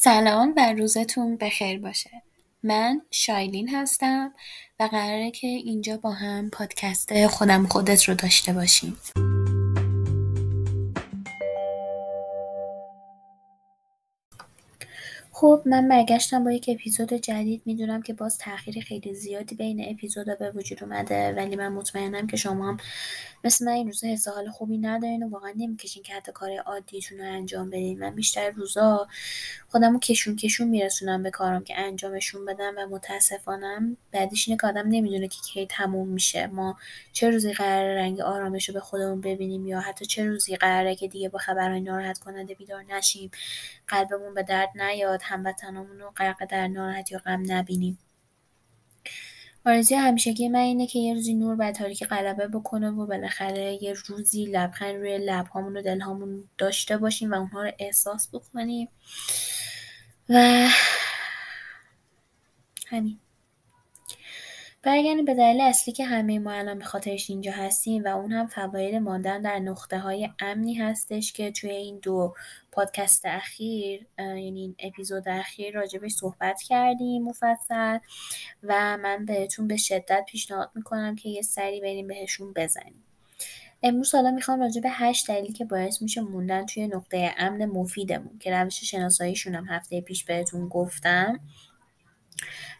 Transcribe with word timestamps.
سلام 0.00 0.54
و 0.56 0.72
روزتون 0.72 1.36
بخیر 1.36 1.80
باشه. 1.80 2.10
من 2.62 3.00
شایلین 3.10 3.68
هستم 3.68 4.32
و 4.80 4.88
قراره 4.92 5.30
که 5.30 5.46
اینجا 5.46 5.96
با 5.96 6.10
هم 6.10 6.50
پادکست 6.50 7.26
خودم 7.26 7.66
خودت 7.66 8.04
رو 8.04 8.14
داشته 8.14 8.52
باشیم. 8.52 8.96
خب 15.40 15.62
من 15.66 15.88
برگشتم 15.88 16.44
با 16.44 16.52
یک 16.52 16.70
اپیزود 16.72 17.12
جدید. 17.12 17.62
می‌دونم 17.66 18.02
که 18.02 18.12
باز 18.12 18.38
تاخیر 18.38 18.80
خیلی 18.80 19.14
زیادی 19.14 19.54
بین 19.54 19.90
اپیزودا 19.90 20.34
به 20.34 20.50
وجود 20.50 20.84
اومده 20.84 21.32
ولی 21.32 21.56
من 21.56 21.68
مطمئنم 21.68 22.26
که 22.26 22.36
شما 22.36 22.68
هم 22.68 22.76
مثل 23.44 23.64
من 23.64 23.72
این 23.72 23.86
روزا 23.86 24.08
حس 24.08 24.28
حال 24.28 24.50
خوبی 24.50 24.78
ندارین 24.78 25.22
و 25.22 25.28
واقعا 25.28 25.52
نمی‌کشین 25.56 26.02
که 26.02 26.14
حتی 26.14 26.32
کار 26.32 26.50
عادیتون 26.66 27.18
رو 27.18 27.24
انجام 27.24 27.70
بدین. 27.70 27.98
من 27.98 28.14
بیشتر 28.14 28.50
روزا 28.50 29.08
خودم 29.68 29.92
رو 29.92 29.98
کشون 29.98 30.36
کشون 30.36 30.68
میرسونم 30.68 31.22
به 31.22 31.30
کارم 31.30 31.64
که 31.64 31.78
انجامشون 31.78 32.44
بدم 32.44 32.74
و 32.78 32.86
متاسفانم 32.86 33.96
بعدش 34.12 34.48
اینه 34.48 34.60
که 34.60 34.66
آدم 34.66 34.88
نمی‌دونه 34.88 35.28
که 35.28 35.38
کی 35.40 35.66
تموم 35.66 36.08
میشه. 36.08 36.46
ما 36.46 36.76
چه 37.12 37.30
روزی 37.30 37.52
قرار 37.52 37.94
رنگ 37.94 38.20
آرامش 38.20 38.68
رو 38.68 38.74
به 38.74 38.80
خودمون 38.80 39.20
ببینیم 39.20 39.66
یا 39.66 39.80
حتی 39.80 40.06
چه 40.06 40.24
روزی 40.24 40.56
قراره 40.56 40.94
که 40.94 41.08
دیگه 41.08 41.28
با 41.28 41.38
خبرهای 41.38 41.80
ناراحت 41.80 42.18
کننده 42.18 42.54
بیدار 42.54 42.84
نشیم 42.90 43.30
قلبمون 43.88 44.34
به 44.34 44.42
درد 44.42 44.68
نیاد. 44.74 45.22
هموطنامون 45.28 45.98
رو 45.98 46.10
غرق 46.10 46.44
در 46.44 46.68
ناراحتی 46.68 47.14
و 47.14 47.18
غم 47.18 47.42
نبینیم. 47.46 47.98
آرزوی 49.66 49.96
همیشگی 49.96 50.48
من 50.48 50.58
اینه 50.58 50.86
که 50.86 50.98
یه 50.98 51.14
روزی 51.14 51.34
نور 51.34 51.56
بر 51.56 51.72
تاریکی 51.72 52.04
غلبه 52.04 52.48
بکنه 52.48 52.90
و 52.90 53.06
بالاخره 53.06 53.82
یه 53.82 53.94
روزی 54.06 54.46
لبخند 54.46 54.96
روی 54.96 55.18
لبهامون 55.18 55.76
و 55.76 55.82
دلهامون 55.82 56.44
داشته 56.58 56.96
باشیم 56.96 57.30
و 57.30 57.34
اونها 57.34 57.62
رو 57.62 57.72
احساس 57.78 58.28
بکنیم. 58.32 58.88
و 60.28 60.68
همین. 62.86 63.18
برگردیم 64.82 65.24
به 65.24 65.34
دلیل 65.34 65.60
اصلی 65.60 65.94
که 65.94 66.04
همه 66.04 66.38
ما 66.38 66.52
الان 66.52 66.78
به 66.78 66.84
خاطرش 66.84 67.30
اینجا 67.30 67.52
هستیم 67.52 68.04
و 68.04 68.08
اون 68.08 68.32
هم 68.32 68.46
فواید 68.46 68.94
ماندن 68.94 69.42
در 69.42 69.58
نقطه 69.58 69.98
های 69.98 70.30
امنی 70.40 70.74
هستش 70.74 71.32
که 71.32 71.50
توی 71.50 71.70
این 71.70 71.98
دو 71.98 72.34
پادکست 72.72 73.26
اخیر 73.26 74.06
یعنی 74.18 74.60
این 74.60 74.74
اپیزود 74.78 75.28
اخیر 75.28 75.74
راجبش 75.74 76.12
صحبت 76.12 76.62
کردیم 76.62 77.24
مفصل 77.24 77.98
و 78.62 78.96
من 78.96 79.24
بهتون 79.24 79.68
به 79.68 79.76
شدت 79.76 80.24
پیشنهاد 80.28 80.70
می‌کنم 80.74 81.16
که 81.16 81.28
یه 81.28 81.42
سری 81.42 81.80
بریم 81.80 82.06
بهشون 82.06 82.52
بزنیم. 82.52 83.04
امروز 83.82 84.14
حالا 84.14 84.30
می‌خوام 84.30 84.60
راجع 84.60 84.80
به 84.80 84.90
هشت 84.90 85.28
دلیلی 85.28 85.52
که 85.52 85.64
باعث 85.64 86.02
میشه 86.02 86.20
موندن 86.20 86.66
توی 86.66 86.86
نقطه 86.86 87.34
امن 87.38 87.64
مفیدمون 87.64 88.38
که 88.38 88.50
روش 88.50 88.84
شناساییشون 88.84 89.54
هم 89.54 89.64
هفته 89.68 90.00
پیش 90.00 90.24
بهتون 90.24 90.68
گفتم. 90.68 91.40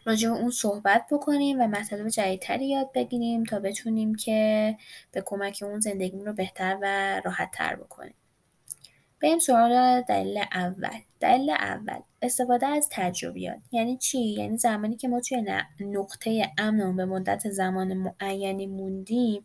راجع 0.05 0.29
به 0.29 0.35
اون 0.35 0.51
صحبت 0.51 1.05
بکنیم 1.11 1.61
و 1.61 1.67
مطالب 1.67 2.09
جدیدتری 2.09 2.69
یاد 2.69 2.91
بگیریم 2.95 3.43
تا 3.43 3.59
بتونیم 3.59 4.15
که 4.15 4.77
به 5.11 5.21
کمک 5.25 5.63
اون 5.65 5.79
زندگیمون 5.79 6.25
رو 6.25 6.33
بهتر 6.33 6.77
و 6.81 7.21
راحت 7.25 7.51
تر 7.53 7.75
بکنیم. 7.75 8.15
بریم 9.21 9.39
سراغ 9.39 10.01
دلیل 10.01 10.37
اول. 10.53 10.99
دلیل 11.19 11.49
اول 11.49 11.99
استفاده 12.21 12.67
از 12.67 12.89
تجربیات. 12.91 13.57
یعنی 13.71 13.97
چی؟ 13.97 14.19
یعنی 14.19 14.57
زمانی 14.57 14.95
که 14.95 15.07
ما 15.07 15.21
توی 15.21 15.45
نقطه 15.79 16.51
امن 16.57 16.95
به 16.95 17.05
مدت 17.05 17.49
زمان 17.49 17.93
معینی 17.93 18.67
موندیم 18.67 19.41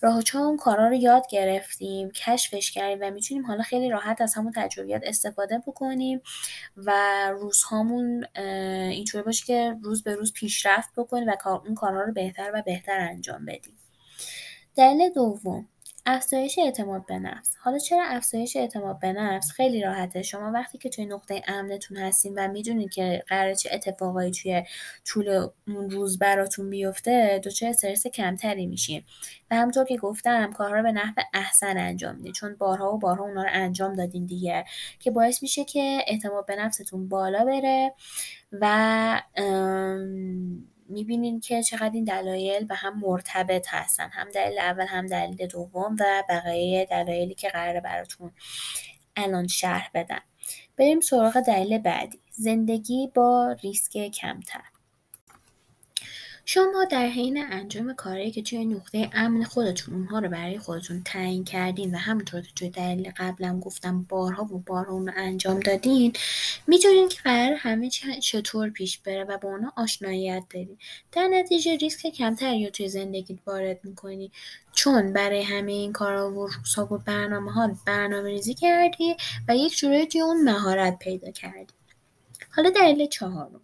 راه 0.00 0.22
اون 0.34 0.56
کارا 0.56 0.88
رو 0.88 0.94
یاد 0.94 1.26
گرفتیم 1.30 2.10
کشفش 2.10 2.70
کردیم 2.70 2.98
و 3.00 3.10
می‌تونیم 3.10 3.46
حالا 3.46 3.62
خیلی 3.62 3.88
راحت 3.90 4.20
از 4.20 4.34
همون 4.34 4.52
تجربیات 4.56 5.02
استفاده 5.04 5.58
بکنیم 5.66 6.20
و 6.76 6.92
روزهامون 7.32 8.24
اینطوری 8.36 9.24
باشه 9.24 9.44
که 9.46 9.76
روز 9.82 10.02
به 10.02 10.14
روز 10.14 10.32
پیشرفت 10.32 10.90
بکنیم 10.96 11.28
و 11.28 11.48
اون 11.48 11.74
کارها 11.74 12.00
رو 12.00 12.12
بهتر 12.12 12.50
و 12.54 12.62
بهتر 12.62 13.00
انجام 13.00 13.44
بدیم. 13.44 13.78
دلیل 14.76 15.12
دوم 15.12 15.68
افزایش 16.06 16.58
اعتماد 16.58 17.06
به 17.06 17.18
نفس. 17.18 17.56
حالا 17.60 17.78
چرا 17.78 18.04
افزایش 18.04 18.56
اعتماد 18.56 18.98
به 18.98 19.12
نفس 19.12 19.50
خیلی 19.50 19.82
راحته؟ 19.82 20.22
شما 20.22 20.50
وقتی 20.54 20.78
که 20.78 20.88
توی 20.88 21.06
نقطه 21.06 21.42
امنتون 21.46 21.96
هستین 21.96 22.34
و 22.38 22.48
می‌دونید 22.48 22.90
که 22.90 23.22
قراره 23.28 23.54
چه 23.54 23.70
اتفاقایی 23.72 24.30
توی 24.30 24.62
طول 25.04 25.48
اون 25.68 25.90
روز 25.90 26.18
براتون 26.18 26.70
بیفته 26.70 27.40
دچار 27.44 27.68
استرس 27.70 28.06
کمتری 28.06 28.66
میشین. 28.66 29.02
و 29.50 29.56
همونطور 29.56 29.84
که 29.84 29.96
گفتم 29.96 30.52
کارها 30.52 30.76
رو 30.76 30.82
به 30.82 30.92
نحو 30.92 31.14
احسن 31.34 31.78
انجام 31.78 32.16
میدین 32.16 32.32
چون 32.32 32.56
بارها 32.56 32.94
و 32.94 32.98
بارها 32.98 33.24
اونا 33.24 33.42
رو 33.42 33.50
انجام 33.52 33.94
دادین 33.94 34.26
دیگه. 34.26 34.64
که 35.00 35.10
باعث 35.10 35.42
میشه 35.42 35.64
که 35.64 35.98
اعتماد 36.06 36.46
به 36.46 36.56
نفستون 36.56 37.08
بالا 37.08 37.44
بره 37.44 37.92
و 38.52 39.22
می‌بینین 41.02 41.40
که 41.40 41.62
چقدر 41.62 41.90
این 41.94 42.04
دلایل 42.04 42.64
به 42.64 42.74
هم 42.74 43.00
مرتبط 43.00 43.66
هستن. 43.70 44.08
هم 44.12 44.28
دلیل 44.30 44.58
اول 44.58 44.86
هم 44.86 45.06
دلیل 45.06 45.46
دوم 45.46 45.96
و 46.00 46.24
بقیه 46.28 46.84
دلایلی 46.84 47.34
که 47.34 47.48
قراره 47.48 47.80
براتون 47.80 48.30
الان 49.16 49.46
شرح 49.46 49.90
بدن 49.94 50.20
بریم 50.78 51.00
سراغ 51.00 51.40
دلیل 51.40 51.78
بعدی. 51.78 52.20
زندگی 52.30 53.10
با 53.14 53.56
ریسک 53.62 53.98
کمتر. 53.98 54.71
شما 56.44 56.84
در 56.90 57.06
حین 57.06 57.44
انجام 57.52 57.94
کاری 57.94 58.30
که 58.30 58.42
توی 58.42 58.64
نقطه 58.64 59.10
امن 59.12 59.44
خودتون 59.44 59.94
اونها 59.94 60.18
رو 60.18 60.28
برای 60.28 60.58
خودتون 60.58 61.02
تعیین 61.04 61.44
کردین 61.44 61.94
و 61.94 61.98
همونطور 61.98 62.40
که 62.40 62.52
توی 62.56 62.70
دلیل 62.70 63.12
قبلم 63.16 63.60
گفتم 63.60 64.02
بارها 64.02 64.44
و 64.44 64.58
بارها 64.58 64.92
اون 64.92 65.06
رو 65.06 65.12
انجام 65.16 65.60
دادین 65.60 66.12
می‌تونین 66.66 67.08
که 67.08 67.18
قرار 67.24 67.54
همه 67.58 67.90
چطور 68.22 68.70
پیش 68.70 68.98
بره 68.98 69.24
و 69.24 69.38
با 69.38 69.48
اونا 69.48 69.72
آشناییت 69.76 70.44
دارین. 70.50 70.78
در 71.12 71.28
نتیجه 71.28 71.76
ریسک 71.76 72.06
کمتری 72.06 72.64
رو 72.64 72.70
توی 72.70 72.88
زندگیت 72.88 73.38
وارد 73.46 73.80
می‌کنی. 73.84 74.32
چون 74.72 75.12
برای 75.12 75.42
همه 75.42 75.72
این 75.72 75.92
کارا 75.92 76.32
و 76.32 76.46
روزها 76.46 76.94
و 76.94 76.98
برنامه 76.98 77.52
ها 77.52 77.76
برنامه 77.86 78.28
ریزی 78.28 78.54
کردی 78.54 79.16
و 79.48 79.56
یک 79.56 79.76
جورایی 79.76 80.20
اون 80.20 80.44
مهارت 80.44 80.98
پیدا 80.98 81.30
کردی. 81.30 81.74
حالا 82.50 82.70
دلیل 82.70 83.06
چهارم. 83.06 83.60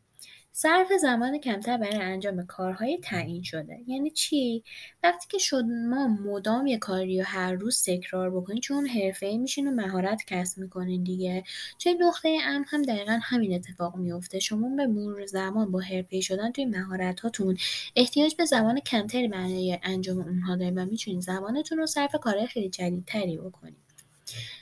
صرف 0.60 0.92
زمان 1.00 1.38
کمتر 1.38 1.76
برای 1.76 1.96
انجام 1.96 2.46
کارهای 2.46 2.98
تعیین 3.02 3.42
شده. 3.42 3.78
یعنی 3.86 4.10
چی؟ 4.10 4.64
وقتی 5.02 5.26
که 5.28 5.38
شد 5.38 5.64
ما 5.64 6.08
مدام 6.08 6.66
یه 6.66 6.78
کاری 6.78 7.18
رو 7.18 7.24
هر 7.24 7.52
روز 7.52 7.82
تکرار 7.82 8.30
بکنیم 8.30 8.60
چون 8.60 8.86
حرفه‌ای 8.86 9.38
میشین 9.38 9.68
و 9.68 9.70
مهارت 9.70 10.22
کسب 10.26 10.58
می‌کنین 10.58 11.02
دیگه. 11.02 11.44
توی 11.78 11.94
نقطه 11.94 12.38
ام 12.44 12.64
هم 12.68 12.82
دقیقا 12.82 13.18
همین 13.22 13.54
اتفاق 13.54 13.96
میفته 13.96 14.38
شما 14.38 14.76
به 14.76 14.86
مرور 14.86 15.26
زمان 15.26 15.70
با 15.70 15.80
حرفه‌ای 15.80 16.22
شدن 16.22 16.52
توی 16.52 16.64
مهارت 16.64 17.20
هاتون 17.20 17.56
احتیاج 17.96 18.34
به 18.34 18.44
زمان 18.44 18.80
کمتری 18.80 19.28
برای 19.28 19.78
انجام 19.82 20.18
اونها 20.18 20.56
داریم 20.56 20.78
و 20.78 20.84
می‌تونین 20.84 21.20
زمانتون 21.20 21.78
رو 21.78 21.86
صرف 21.86 22.16
کارهای 22.22 22.46
خیلی 22.46 22.68
جدیدتری 22.68 23.36
بکنید 23.36 23.76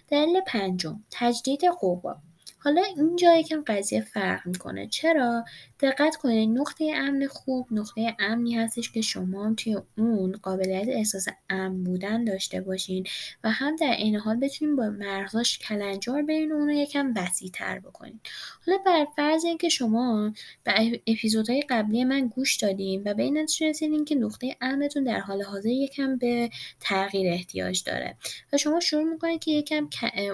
دلیل 0.09 0.41
پنجم 0.47 1.01
تجدید 1.11 1.65
قوا. 1.81 2.17
حالا 2.59 2.83
اینجا 2.97 3.37
یکم 3.37 3.65
قضیه 3.67 4.01
فرق 4.01 4.47
می‌کنه. 4.47 4.87
چرا؟ 4.87 5.45
دقت 5.81 6.17
کنید 6.17 6.59
نقطه 6.59 6.93
امن 6.95 7.27
خوب 7.27 7.67
نقطه 7.71 8.17
امنی 8.19 8.55
هستش 8.55 8.93
که 8.93 9.01
شما 9.01 9.55
توی 9.55 9.79
اون 9.99 10.33
قابلیت 10.33 10.89
احساس 10.89 11.29
امن 11.51 11.85
بودن 11.85 12.25
داشته 12.25 12.61
باشین 12.61 13.07
و 13.45 13.51
هم 13.51 13.77
در 13.77 13.97
این 13.99 14.17
حال 14.17 14.37
بتونین 14.37 14.77
با 14.77 14.91
مرزاش 14.91 15.59
کلنجار 15.59 16.23
برین 16.23 16.53
و 16.53 16.55
اون 16.55 16.69
رو 16.69 16.75
یکم 16.75 17.15
وسیع 17.17 17.51
تر 17.51 17.79
بکنین. 17.79 18.21
حالا 18.67 18.79
بر 18.87 19.07
فرض 19.17 19.45
اینکه 19.45 19.69
شما 19.69 20.33
به 20.65 21.01
اپیزودهای 21.07 21.63
قبلی 21.71 22.05
من 22.05 22.29
گوش 22.29 22.57
دادین 22.57 23.03
و 23.07 23.15
به 23.15 23.23
این 23.23 23.39
نتیجه 23.39 23.69
رسیدین 23.69 24.05
که 24.05 24.15
نقطه 24.15 24.57
امنتون 24.61 25.05
در 25.05 25.21
حال 25.21 25.43
حاضر 25.43 25.69
یکم 25.69 26.17
به 26.17 26.51
تغییر 26.81 27.33
احتیاج 27.33 27.85
داره 27.85 28.17
و 28.53 28.59
شما 28.59 28.81
شروع 28.81 29.05
می‌کنید 29.05 29.41
که 29.41 29.51
یکم 29.51 29.89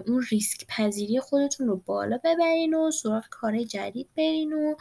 اون 0.06 0.24
ریسک 0.30 0.66
پذیری 0.68 1.20
خودتون 1.20 1.66
رو 1.66 1.82
بالا 1.86 2.11
ببرین 2.18 2.74
و 2.74 2.90
سراغ 2.90 3.24
کار 3.30 3.62
جدید 3.62 4.08
برین 4.16 4.52
و 4.52 4.74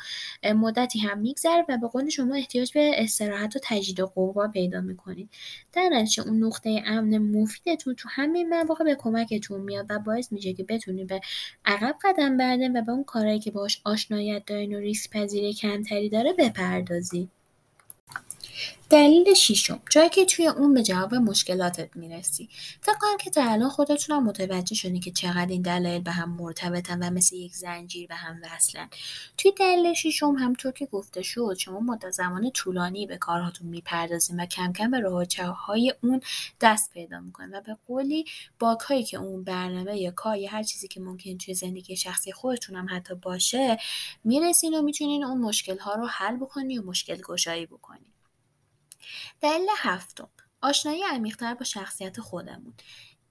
مدتی 0.53 0.99
هم 0.99 1.19
میگذره 1.19 1.65
و 1.69 1.77
به 1.77 1.87
قول 1.87 2.09
شما 2.09 2.35
احتیاج 2.35 2.73
به 2.73 2.91
استراحت 2.97 3.55
و 3.55 3.59
تجدید 3.63 3.99
قوا 3.99 4.47
پیدا 4.47 4.81
می‌کنید 4.81 5.29
در 5.73 5.89
نتیجه 5.91 6.27
اون 6.27 6.43
نقطه 6.43 6.83
امن 6.85 7.17
مفیدتون 7.17 7.95
تو 7.95 8.09
همین 8.11 8.49
مواقع 8.49 8.83
به 8.83 8.95
کمکتون 8.95 9.61
میاد 9.61 9.85
و 9.89 9.99
باعث 9.99 10.31
میشه 10.31 10.53
که 10.53 10.63
بتونید 10.63 11.07
به 11.07 11.21
عقب 11.65 11.95
قدم 12.03 12.37
بردن 12.37 12.77
و 12.77 12.81
به 12.81 12.91
اون 12.91 13.03
کارهایی 13.03 13.39
که 13.39 13.51
باش 13.51 13.81
آشنایت 13.85 14.45
دارین 14.45 14.75
و 14.75 14.79
ریسک 14.79 15.09
پذیری 15.09 15.53
کمتری 15.53 16.09
داره 16.09 16.33
بپردازید 16.33 17.40
دلیل 18.89 19.33
شیشم 19.33 19.81
جایی 19.89 20.09
که 20.09 20.25
توی 20.25 20.47
اون 20.47 20.73
به 20.73 20.83
جواب 20.83 21.15
مشکلاتت 21.15 21.89
می‌رسی. 21.95 22.49
فکر 22.81 22.97
کنم 23.01 23.17
که 23.17 23.29
تا 23.29 23.51
الان 23.51 23.69
خودتونم 23.69 24.23
متوجه 24.23 24.75
شدین 24.75 24.99
که 24.99 25.11
چقدر 25.11 25.47
این 25.49 25.61
دلایل 25.61 26.01
به 26.01 26.11
هم 26.11 26.29
مرتبطن 26.29 26.99
و 27.03 27.09
مثل 27.09 27.35
یک 27.35 27.55
زنجیر 27.55 28.07
به 28.07 28.15
هم 28.15 28.41
وصلن. 28.43 28.89
توی 29.37 29.51
دلیل 29.51 29.93
شیشم 29.93 30.35
همطور 30.35 30.71
که 30.71 30.85
گفته 30.85 31.21
شد 31.21 31.55
شما 31.57 31.79
مدت 31.79 32.11
زمان 32.11 32.51
طولانی 32.51 33.07
به 33.07 33.17
کارهاتون 33.17 33.67
می‌پردازین 33.67 34.39
و 34.39 34.45
کم 34.45 34.73
کم 34.73 34.91
به 34.91 34.99
راه 34.99 35.27
های 35.65 35.93
اون 36.03 36.21
دست 36.61 36.91
پیدا 36.93 37.19
می‌کنین 37.19 37.55
و 37.55 37.61
به 37.61 37.77
قولی 37.87 38.25
باک 38.59 39.05
که 39.07 39.17
اون 39.17 39.43
برنامه 39.43 39.97
یا 39.97 40.11
کار 40.11 40.37
یا 40.37 40.49
هر 40.49 40.63
چیزی 40.63 40.87
که 40.87 40.99
ممکن 40.99 41.37
توی 41.37 41.53
زندگی 41.53 41.95
شخصی 41.95 42.31
خودتون 42.31 42.75
هم 42.75 42.87
حتی 42.89 43.15
باشه 43.15 43.77
می‌رسین 44.23 44.73
و 44.73 44.81
می‌تونین 44.81 45.23
اون 45.23 45.41
مشکل 45.41 45.77
ها 45.77 45.95
رو 45.95 46.07
حل 46.07 46.35
بکنین 46.35 46.79
و 46.79 46.85
مشکل 46.85 47.21
گشایی 47.21 47.65
بکنین 47.65 48.10
دلیل 49.41 49.67
هفتم 49.77 50.29
آشنایی 50.61 51.03
عمیقتر 51.03 51.53
با 51.53 51.63
شخصیت 51.63 52.19
خودمون. 52.19 52.73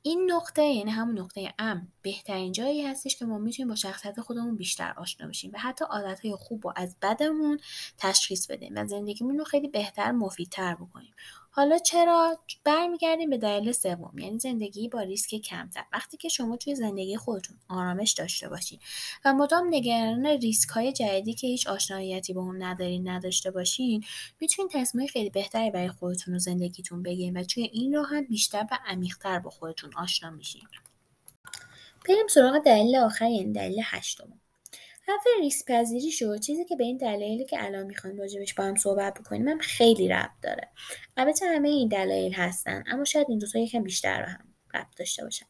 این 0.03 0.33
نقطه 0.33 0.63
یعنی 0.63 0.91
همون 0.91 1.19
نقطه 1.19 1.55
ام 1.59 1.93
بهترین 2.03 2.53
جایی 2.53 2.87
هستش 2.87 3.17
که 3.17 3.25
ما 3.25 3.39
می‌تونیم 3.39 3.69
با 3.69 3.75
شخصیت 3.75 4.21
خودمون 4.21 4.57
بیشتر 4.57 4.95
آشنا 4.97 5.27
بشیم 5.29 5.51
و 5.55 5.59
حتی 5.59 5.85
عادتهای 5.85 6.37
خوب 6.37 6.67
و 6.67 6.73
از 6.77 6.97
بدمون 7.03 7.61
تشخیص 7.99 8.51
بدیم 8.51 8.73
و 8.77 8.87
زندگیمون 8.87 9.39
رو 9.39 9.45
خیلی 9.45 9.69
بهتر 9.69 10.13
مفیدتر 10.13 10.75
بکنیم. 10.75 11.15
حالا 11.61 11.79
چرا 11.79 12.39
برمیگردیم 12.65 13.31
به 13.31 13.39
دلیل 13.39 13.73
سوم؟ 13.73 14.19
یعنی 14.19 14.39
زندگی 14.39 14.89
با 14.89 15.01
ریسک 15.01 15.35
کمتر. 15.35 15.85
وقتی 15.93 16.17
که 16.17 16.29
شما 16.29 16.57
توی 16.57 16.75
زندگی 16.75 17.17
خودتون 17.17 17.57
آرامش 17.69 18.13
داشته 18.13 18.49
باشین 18.49 18.79
و 19.25 19.35
مدام 19.35 19.67
نگران 19.71 20.27
ریسک 20.27 20.69
های 20.69 20.93
جدیدی 20.93 21.35
که 21.35 21.47
هیچ 21.47 21.67
آشناییتی 21.67 22.33
با 22.33 22.41
اون 22.41 22.63
ندارین 22.63 23.09
نداشته 23.09 23.51
باشین 23.51 24.05
می‌تونین 24.41 24.71
تصمیم 24.75 25.07
خیلی 25.07 25.31
بهتری 25.31 25.71
برای 25.71 25.89
خودتون 25.89 26.35
و 26.35 26.39
زندگیتون 26.39 27.03
بگیرین 27.03 27.37
و 27.37 27.45
توی 27.45 27.63
این 27.63 27.95
راه 27.95 28.07
هم 28.09 28.25
بیشتر 28.25 28.67
و 28.71 28.79
عمیقتر 28.87 29.39
با 29.39 29.51
خودتون 29.51 29.91
آشنا 29.97 30.31
میشین. 30.31 30.63
بریم 32.09 32.29
سراغ 32.29 32.59
دلیل 32.59 32.97
آخر 32.97 33.31
یعنی 33.31 33.53
دلیل 33.53 33.81
هشتم 33.85 34.41
حرف 35.11 35.25
ریسک 35.41 35.67
پذیری 35.67 36.11
شد. 36.11 36.41
چیزی 36.41 36.65
که 36.65 36.77
به 36.77 36.85
این 36.85 36.97
دلایلی 36.97 37.45
که 37.45 37.65
الان 37.65 37.87
می‌خوایم 37.87 38.19
راجبش 38.19 38.55
با 38.55 38.65
هم 38.65 38.77
صحبت 38.77 39.21
بکنیم 39.21 39.49
هم 39.49 39.59
خیلی 39.59 40.09
ربط 40.09 40.41
داره. 40.43 40.69
البته 41.17 41.47
همه 41.47 41.69
این 41.69 41.89
دلایل 41.89 42.33
هستن 42.33 42.85
اما 42.87 43.05
شاید 43.05 43.27
این 43.31 43.39
دوتا 43.39 43.59
یکم 43.59 43.83
بیشتر 43.83 44.23
به 44.23 44.29
هم 44.29 44.50
ربط 44.75 44.97
داشته 44.97 45.25
باشن 45.25 45.47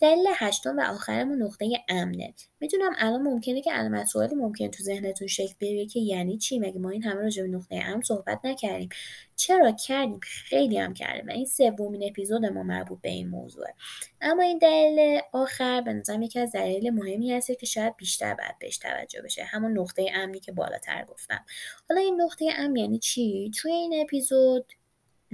دلیل 0.00 0.26
هشتم 0.34 0.76
و 0.76 0.80
آخرمون 0.80 1.42
نقطه 1.42 1.72
امنه. 1.88 2.34
می‌دونم 2.60 2.92
الان 2.98 3.22
ممکنه 3.22 3.62
که 3.62 3.72
علامت 3.72 4.06
سوالی 4.06 4.34
ممکن 4.34 4.68
تو 4.68 4.82
ذهنتون 4.82 5.28
شکل 5.28 5.54
بگیره 5.60 5.86
که 5.86 6.00
یعنی 6.00 6.38
چی؟ 6.38 6.58
مگه 6.58 6.78
ما 6.78 6.90
این 6.90 7.02
همه 7.02 7.22
راجع 7.22 7.42
به 7.42 7.48
نقطه 7.48 7.76
امن 7.84 8.02
صحبت 8.02 8.40
نکردیم؟ 8.44 8.88
چرا 9.36 9.72
کردیم؟ 9.72 10.20
خیلی 10.22 10.78
هم 10.78 10.94
کردیم. 10.94 11.28
این 11.28 11.46
سومین 11.46 12.08
اپیزود 12.10 12.46
ما 12.46 12.62
مربوط 12.62 13.00
به 13.00 13.08
این 13.08 13.28
موضوعه. 13.28 13.74
اما 14.20 14.42
این 14.42 14.58
دلیل 14.58 15.20
آخر 15.32 15.80
به 15.80 15.92
نظرم 15.92 16.22
یکی 16.22 16.38
از 16.38 16.52
دلایل 16.52 16.90
مهمی 16.90 17.32
هست 17.32 17.52
که 17.60 17.66
شاید 17.66 17.96
بیشتر 17.96 18.34
باید 18.34 18.58
بهش 18.60 18.78
توجه 18.78 19.22
بشه. 19.22 19.44
همون 19.44 19.78
نقطه 19.78 20.06
امنی 20.14 20.40
که 20.40 20.52
بالاتر 20.52 21.04
گفتم. 21.04 21.44
حالا 21.88 22.00
این 22.00 22.20
نقطه 22.20 22.46
امن 22.56 22.76
یعنی 22.76 22.98
چی؟ 22.98 23.50
توی 23.60 23.72
این 23.72 24.00
اپیزود 24.00 24.72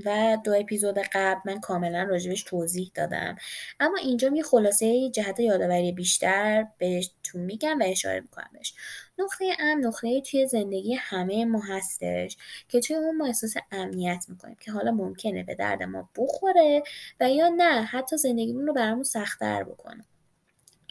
و 0.05 0.39
دو 0.45 0.55
اپیزود 0.55 0.99
قبل 0.99 1.41
من 1.45 1.61
کاملا 1.61 2.03
راجبش 2.03 2.43
توضیح 2.43 2.91
دادم. 2.95 3.37
اما 3.81 3.97
اینجا 3.97 4.31
یه 4.35 4.43
خلاصه 4.43 5.11
جهت 5.11 5.41
یادآوری 5.41 5.93
بیشتر 5.93 6.67
بهتون 6.79 7.41
میگم 7.41 7.79
و 7.81 7.83
اشاره 7.87 8.21
می‌کنم 8.21 8.51
بهش. 8.53 8.75
نقطه 9.19 9.53
امن 9.59 9.87
نقطه 9.87 10.21
توی 10.21 10.47
زندگی 10.47 10.95
همه 10.95 11.45
ما 11.45 11.61
هستش 11.61 12.37
که 12.69 12.81
توی 12.81 12.97
اون 12.97 13.17
ما 13.17 13.27
احساس 13.27 13.55
امنیت 13.73 14.25
می‌کنیم 14.29 14.57
که 14.61 14.73
حالا 14.73 14.91
ممکنه 14.91 15.45
به 15.45 15.55
درد 15.55 15.83
ما 15.83 16.09
بخوره 16.17 16.83
و 17.21 17.31
یا 17.31 17.49
نه 17.49 17.83
حتی 17.83 18.17
زندگیمون 18.17 18.67
رو 18.67 18.73
برامون 18.73 19.05
سختتر 19.05 19.65
بکنه. 19.65 20.05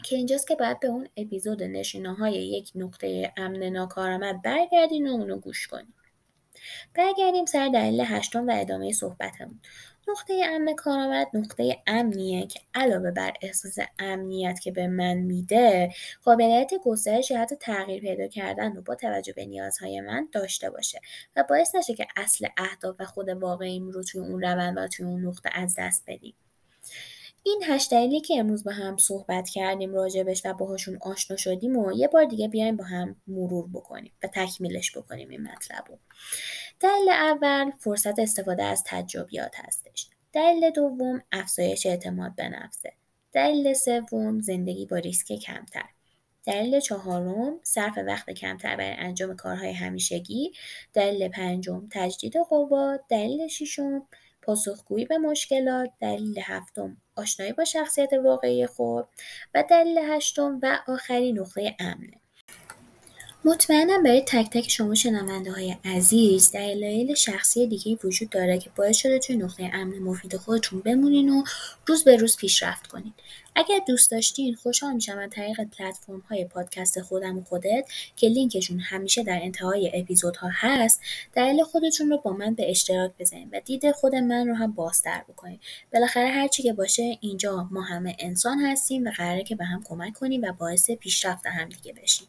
که 0.04 0.16
اینجاست 0.16 0.48
که 0.48 0.54
باید 0.54 0.80
به 0.80 0.88
اون 0.88 1.08
اپیزود 1.16 1.62
نشینه 1.62 2.14
های 2.14 2.32
یک 2.32 2.72
نقطه 2.74 3.32
امن 3.36 3.62
ناکارآمد 3.62 4.42
برگردین 4.42 5.08
و 5.08 5.12
اونو 5.12 5.36
گوش 5.36 5.66
کنیم 5.66 5.94
برگردیم 6.94 7.46
سر 7.46 7.68
دلیل 7.68 8.00
هشتم 8.00 8.48
و 8.48 8.52
ادامه 8.54 8.92
صحبتمون. 8.92 9.60
نقطه 10.08 10.42
امن 10.44 10.74
کارآمد 10.74 11.26
نقطه 11.34 11.78
امنیه 11.86 12.46
که 12.46 12.60
علاوه 12.74 13.10
بر 13.10 13.32
احساس 13.42 13.78
امنیت 13.98 14.60
که 14.60 14.72
به 14.72 14.86
من 14.86 15.14
میده 15.14 15.94
قابلیت 16.24 16.70
گسترش 16.84 17.32
حتی 17.32 17.56
تغییر 17.56 18.00
پیدا 18.00 18.26
کردن 18.26 18.76
رو 18.76 18.82
با 18.82 18.94
توجه 18.94 19.32
به 19.32 19.46
نیازهای 19.46 20.00
من 20.00 20.28
داشته 20.32 20.70
باشه 20.70 21.00
و 21.36 21.44
باعث 21.48 21.74
نشه 21.74 21.94
که 21.94 22.06
اصل 22.16 22.46
اهداف 22.56 22.96
و 22.98 23.04
خود 23.04 23.28
واقعیم 23.28 23.88
رو 23.88 24.02
توی 24.02 24.20
اون 24.20 24.42
روند 24.42 24.78
و 24.78 24.88
توی 24.88 25.06
اون 25.06 25.26
نقطه 25.26 25.50
از 25.52 25.74
دست 25.78 26.04
بدیم. 26.06 26.34
این 27.42 27.62
هشت 27.66 27.90
دلیلی 27.90 28.20
که 28.20 28.38
امروز 28.38 28.64
با 28.64 28.72
هم 28.72 28.96
صحبت 28.96 29.48
کردیم 29.48 29.94
راجبش 29.94 30.46
و 30.46 30.52
باهاشون 30.52 30.98
آشنا 31.00 31.36
شدیم 31.36 31.76
و 31.76 31.92
یه 31.92 32.08
بار 32.08 32.24
دیگه 32.24 32.48
بیایم 32.48 32.76
با 32.76 32.84
هم 32.84 33.16
مرور 33.26 33.68
بکنیم 33.72 34.12
و 34.22 34.26
تکمیلش 34.26 34.96
بکنیم 34.96 35.28
این 35.28 35.42
مطلب 35.42 35.84
رو. 35.88 35.98
دلیل 36.80 37.08
اول 37.08 37.70
فرصت 37.70 38.18
استفاده 38.18 38.64
از 38.64 38.82
تجربیات 38.86 39.52
هستش. 39.56 40.08
دلیل 40.32 40.70
دوم 40.70 41.22
افزایش 41.32 41.86
اعتماد 41.86 42.34
به 42.34 42.48
نفسه. 42.48 42.92
دلیل 43.32 43.74
سوم 43.74 44.40
زندگی 44.40 44.86
با 44.86 44.96
ریسک 44.96 45.32
کمتر. 45.32 45.88
دلیل 46.46 46.80
چهارم 46.80 47.60
صرف 47.62 47.98
وقت 48.06 48.30
کمتر 48.30 48.76
برای 48.76 48.96
انجام 48.98 49.36
کارهای 49.36 49.72
همیشگی. 49.72 50.52
دلیل 50.94 51.28
پنجم 51.28 51.88
تجدید 51.90 52.36
قوا. 52.36 52.98
دلیل 53.08 53.48
ششم 53.48 54.06
پاسخگویی 54.42 55.04
به 55.04 55.18
مشکلات. 55.18 55.90
دلیل 56.00 56.38
هفتم 56.42 56.96
آشنایی 57.18 57.52
با 57.52 57.64
شخصیت 57.64 58.12
واقعی 58.12 58.66
خود 58.66 59.08
و 59.54 59.64
دلیل 59.70 59.98
هشتم 59.98 60.60
و 60.62 60.78
آخری 60.88 61.32
نقطه 61.32 61.76
امنه 61.80 62.20
مطمئنم 63.44 64.02
برای 64.02 64.22
تک 64.26 64.50
تک 64.50 64.70
شما 64.70 64.94
شنونده 64.94 65.52
های 65.52 65.76
عزیز 65.84 66.52
دلایل 66.52 67.14
شخصی 67.14 67.66
دیگه 67.66 67.98
وجود 68.04 68.30
داره 68.30 68.58
که 68.58 68.70
باعث 68.76 68.96
شده 68.96 69.18
توی 69.18 69.36
نقطه 69.36 69.70
امن 69.72 69.98
مفید 69.98 70.36
خودتون 70.36 70.80
بمونین 70.80 71.28
و 71.28 71.42
روز 71.86 72.04
به 72.04 72.16
روز 72.16 72.36
پیشرفت 72.36 72.86
کنین. 72.86 73.12
اگر 73.56 73.78
دوست 73.88 74.10
داشتین 74.10 74.54
خوشحال 74.54 74.94
میشم 74.94 75.18
از 75.18 75.30
طریق 75.30 75.60
پلتفرم 75.60 76.20
های 76.20 76.44
پادکست 76.44 77.00
خودم 77.00 77.38
و 77.38 77.44
خودت 77.44 77.88
که 78.16 78.28
لینکشون 78.28 78.80
همیشه 78.80 79.22
در 79.22 79.40
انتهای 79.42 79.90
اپیزودها 79.94 80.48
هست 80.52 81.00
دلیل 81.34 81.62
خودتون 81.62 82.10
رو 82.10 82.18
با 82.18 82.32
من 82.32 82.54
به 82.54 82.70
اشتراک 82.70 83.12
بزنید 83.18 83.48
و 83.52 83.60
دید 83.60 83.92
خود 83.92 84.14
من 84.14 84.48
رو 84.48 84.54
هم 84.54 84.72
بازتر 84.72 85.22
بکنید 85.28 85.60
بالاخره 85.92 86.28
هرچی 86.28 86.62
که 86.62 86.72
باشه 86.72 87.18
اینجا 87.20 87.68
ما 87.70 87.82
همه 87.82 88.16
انسان 88.18 88.58
هستیم 88.58 89.04
و 89.04 89.10
قراره 89.10 89.44
که 89.44 89.56
به 89.56 89.64
هم 89.64 89.82
کمک 89.84 90.12
کنیم 90.12 90.42
و 90.42 90.52
باعث 90.52 90.90
پیشرفت 90.90 91.46
هم 91.46 91.68
دیگه 91.68 91.92
بشیم. 91.92 92.28